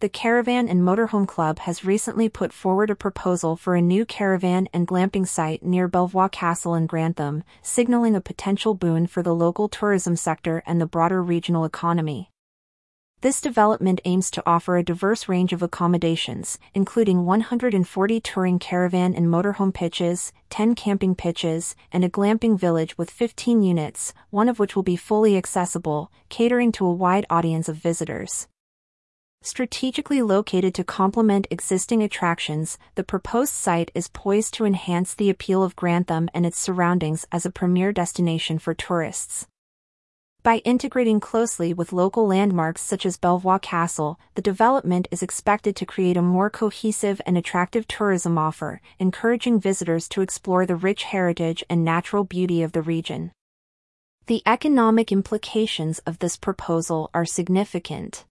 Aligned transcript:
the 0.00 0.08
Caravan 0.08 0.68
and 0.68 0.82
Motorhome 0.82 1.26
Club 1.26 1.58
has 1.60 1.84
recently 1.84 2.28
put 2.28 2.52
forward 2.52 2.88
a 2.88 2.94
proposal 2.94 3.56
for 3.56 3.74
a 3.74 3.82
new 3.82 4.04
caravan 4.04 4.68
and 4.72 4.86
glamping 4.86 5.26
site 5.26 5.64
near 5.64 5.88
Belvoir 5.88 6.28
Castle 6.28 6.76
in 6.76 6.86
Grantham, 6.86 7.42
signaling 7.62 8.14
a 8.14 8.20
potential 8.20 8.74
boon 8.74 9.08
for 9.08 9.24
the 9.24 9.34
local 9.34 9.68
tourism 9.68 10.14
sector 10.14 10.62
and 10.66 10.80
the 10.80 10.86
broader 10.86 11.20
regional 11.20 11.64
economy. 11.64 12.30
This 13.22 13.40
development 13.40 14.00
aims 14.04 14.30
to 14.30 14.42
offer 14.46 14.76
a 14.76 14.84
diverse 14.84 15.28
range 15.28 15.52
of 15.52 15.64
accommodations, 15.64 16.60
including 16.74 17.24
140 17.24 18.20
touring 18.20 18.60
caravan 18.60 19.16
and 19.16 19.26
motorhome 19.26 19.74
pitches, 19.74 20.32
10 20.50 20.76
camping 20.76 21.16
pitches, 21.16 21.74
and 21.90 22.04
a 22.04 22.08
glamping 22.08 22.56
village 22.56 22.96
with 22.96 23.10
15 23.10 23.64
units, 23.64 24.14
one 24.30 24.48
of 24.48 24.60
which 24.60 24.76
will 24.76 24.84
be 24.84 24.94
fully 24.94 25.36
accessible, 25.36 26.12
catering 26.28 26.70
to 26.70 26.86
a 26.86 26.92
wide 26.92 27.26
audience 27.28 27.68
of 27.68 27.74
visitors. 27.74 28.46
Strategically 29.40 30.20
located 30.20 30.74
to 30.74 30.84
complement 30.84 31.46
existing 31.50 32.02
attractions, 32.02 32.76
the 32.96 33.04
proposed 33.04 33.54
site 33.54 33.92
is 33.94 34.08
poised 34.08 34.52
to 34.54 34.64
enhance 34.64 35.14
the 35.14 35.30
appeal 35.30 35.62
of 35.62 35.76
Grantham 35.76 36.28
and 36.34 36.44
its 36.44 36.58
surroundings 36.58 37.24
as 37.30 37.46
a 37.46 37.50
premier 37.50 37.92
destination 37.92 38.58
for 38.58 38.74
tourists. 38.74 39.46
By 40.42 40.58
integrating 40.58 41.20
closely 41.20 41.72
with 41.72 41.92
local 41.92 42.26
landmarks 42.26 42.80
such 42.80 43.06
as 43.06 43.16
Belvoir 43.16 43.60
Castle, 43.60 44.18
the 44.34 44.42
development 44.42 45.06
is 45.10 45.22
expected 45.22 45.76
to 45.76 45.86
create 45.86 46.16
a 46.16 46.22
more 46.22 46.50
cohesive 46.50 47.20
and 47.24 47.38
attractive 47.38 47.86
tourism 47.86 48.38
offer, 48.38 48.80
encouraging 48.98 49.60
visitors 49.60 50.08
to 50.08 50.20
explore 50.20 50.66
the 50.66 50.76
rich 50.76 51.04
heritage 51.04 51.62
and 51.70 51.84
natural 51.84 52.24
beauty 52.24 52.62
of 52.62 52.72
the 52.72 52.82
region. 52.82 53.30
The 54.26 54.42
economic 54.46 55.12
implications 55.12 56.00
of 56.00 56.18
this 56.18 56.36
proposal 56.36 57.10
are 57.14 57.24
significant 57.24 58.24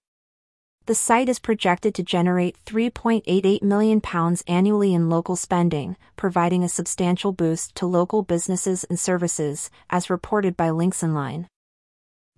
the 0.88 0.94
site 0.94 1.28
is 1.28 1.38
projected 1.38 1.94
to 1.94 2.02
generate 2.02 2.56
£3.88 2.64 3.62
million 3.62 4.00
annually 4.46 4.94
in 4.94 5.10
local 5.10 5.36
spending, 5.36 5.98
providing 6.16 6.64
a 6.64 6.68
substantial 6.68 7.30
boost 7.30 7.74
to 7.74 7.84
local 7.84 8.22
businesses 8.22 8.84
and 8.84 8.98
services, 8.98 9.68
as 9.90 10.08
reported 10.08 10.56
by 10.56 10.70
Lincs 10.70 11.02
Online. 11.02 11.46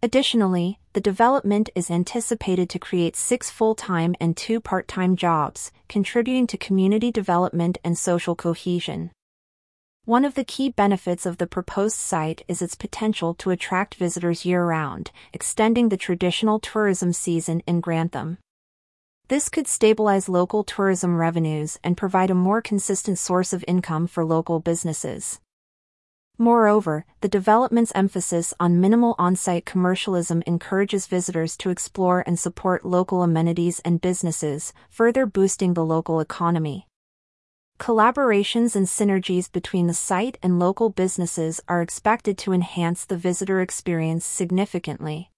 Additionally, 0.02 0.80
the 0.94 1.00
development 1.00 1.70
is 1.76 1.92
anticipated 1.92 2.68
to 2.70 2.80
create 2.80 3.14
six 3.14 3.50
full-time 3.50 4.16
and 4.20 4.36
two 4.36 4.58
part-time 4.60 5.14
jobs, 5.14 5.70
contributing 5.88 6.48
to 6.48 6.58
community 6.58 7.12
development 7.12 7.78
and 7.84 7.96
social 7.96 8.34
cohesion. 8.34 9.12
One 10.10 10.24
of 10.24 10.34
the 10.34 10.42
key 10.42 10.70
benefits 10.70 11.24
of 11.24 11.38
the 11.38 11.46
proposed 11.46 11.94
site 11.94 12.42
is 12.48 12.60
its 12.60 12.74
potential 12.74 13.32
to 13.34 13.50
attract 13.50 13.94
visitors 13.94 14.44
year-round, 14.44 15.12
extending 15.32 15.88
the 15.88 15.96
traditional 15.96 16.58
tourism 16.58 17.12
season 17.12 17.62
in 17.64 17.80
Grantham. 17.80 18.38
This 19.28 19.48
could 19.48 19.68
stabilize 19.68 20.28
local 20.28 20.64
tourism 20.64 21.16
revenues 21.16 21.78
and 21.84 21.96
provide 21.96 22.28
a 22.28 22.34
more 22.34 22.60
consistent 22.60 23.20
source 23.20 23.52
of 23.52 23.64
income 23.68 24.08
for 24.08 24.24
local 24.24 24.58
businesses. 24.58 25.38
Moreover, 26.36 27.06
the 27.20 27.28
development's 27.28 27.92
emphasis 27.94 28.52
on 28.58 28.80
minimal 28.80 29.14
on-site 29.16 29.64
commercialism 29.64 30.42
encourages 30.44 31.06
visitors 31.06 31.56
to 31.58 31.70
explore 31.70 32.24
and 32.26 32.36
support 32.36 32.84
local 32.84 33.22
amenities 33.22 33.78
and 33.84 34.00
businesses, 34.00 34.72
further 34.88 35.24
boosting 35.24 35.74
the 35.74 35.84
local 35.84 36.18
economy. 36.18 36.88
Collaborations 37.80 38.76
and 38.76 38.86
synergies 38.86 39.50
between 39.50 39.86
the 39.86 39.94
site 39.94 40.36
and 40.42 40.58
local 40.58 40.90
businesses 40.90 41.62
are 41.66 41.80
expected 41.80 42.36
to 42.36 42.52
enhance 42.52 43.06
the 43.06 43.16
visitor 43.16 43.62
experience 43.62 44.22
significantly. 44.22 45.30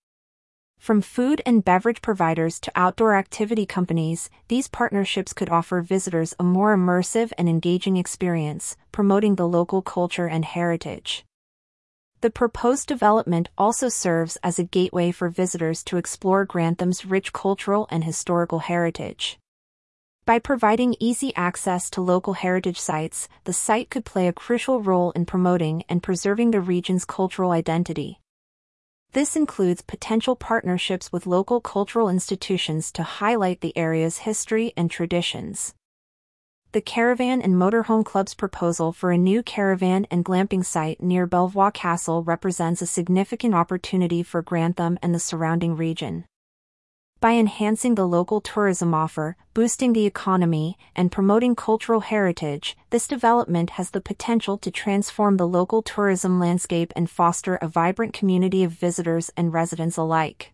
From 0.77 1.03
food 1.03 1.41
and 1.47 1.65
beverage 1.65 2.03
providers 2.03 2.59
to 2.59 2.73
outdoor 2.75 3.15
activity 3.15 3.65
companies, 3.65 4.29
these 4.49 4.67
partnerships 4.67 5.33
could 5.33 5.51
offer 5.51 5.83
visitors 5.83 6.35
a 6.37 6.43
more 6.43 6.77
immersive 6.77 7.31
and 7.39 7.49
engaging 7.49 7.97
experience, 7.97 8.77
promoting 8.91 9.37
the 9.37 9.47
local 9.47 9.81
culture 9.81 10.27
and 10.27 10.45
heritage. 10.45 11.25
The 12.23 12.31
proposed 12.31 12.89
development 12.89 13.51
also 13.57 13.89
serves 13.89 14.37
as 14.43 14.59
a 14.59 14.65
gateway 14.65 15.13
for 15.13 15.29
visitors 15.29 15.85
to 15.85 15.97
explore 15.97 16.45
Grantham's 16.45 17.07
rich 17.07 17.33
cultural 17.33 17.87
and 17.89 18.03
historical 18.03 18.59
heritage. 18.59 19.39
By 20.25 20.39
providing 20.39 20.95
easy 21.01 21.35
access 21.35 21.91
to 21.91 22.01
local 22.01 22.35
heritage 22.35 22.79
sites, 22.79 23.29
the 23.43 23.53
site 23.53 23.91
could 23.91 24.05
play 24.05 24.29
a 24.29 24.33
crucial 24.33 24.81
role 24.81 25.11
in 25.13 25.27
promoting 25.27 25.83
and 25.89 26.01
preserving 26.01 26.53
the 26.53 26.61
region's 26.61 27.05
cultural 27.05 27.51
identity. 27.51 28.21
This 29.15 29.35
includes 29.35 29.83
potential 29.83 30.37
partnerships 30.37 31.11
with 31.11 31.27
local 31.27 31.61
cultural 31.61 32.09
institutions 32.09 32.93
to 32.93 33.03
highlight 33.03 33.63
the 33.63 33.77
area's 33.77 34.19
history 34.19 34.73
and 34.77 34.89
traditions. 34.89 35.75
The 36.71 36.81
Caravan 36.81 37.43
and 37.43 37.55
Motorhome 37.55 38.05
Club's 38.05 38.35
proposal 38.35 38.93
for 38.93 39.11
a 39.11 39.19
new 39.19 39.43
caravan 39.43 40.07
and 40.09 40.25
glamping 40.25 40.65
site 40.65 41.03
near 41.03 41.27
Belvoir 41.27 41.73
Castle 41.73 42.23
represents 42.23 42.81
a 42.81 42.87
significant 42.87 43.55
opportunity 43.55 44.23
for 44.23 44.41
Grantham 44.41 45.01
and 45.03 45.13
the 45.13 45.19
surrounding 45.19 45.75
region 45.75 46.27
by 47.23 47.35
enhancing 47.35 47.95
the 47.95 48.05
local 48.05 48.41
tourism 48.41 48.93
offer, 48.93 49.37
boosting 49.55 49.93
the 49.93 50.07
economy, 50.07 50.77
and 50.97 51.13
promoting 51.13 51.55
cultural 51.55 52.01
heritage, 52.01 52.77
this 52.91 53.07
development 53.07 53.71
has 53.71 53.91
the 53.91 54.01
potential 54.01 54.59
to 54.59 54.73
transform 54.73 55.37
the 55.37 55.47
local 55.47 55.83
tourism 55.83 56.41
landscape 56.41 56.93
and 56.97 57.09
foster 57.09 57.55
a 57.55 57.69
vibrant 57.69 58.13
community 58.13 58.65
of 58.65 58.73
visitors 58.73 59.31
and 59.37 59.53
residents 59.53 59.97
alike. 59.97 60.52